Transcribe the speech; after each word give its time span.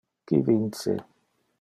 Qui 0.27 0.39
vince? 0.47 0.97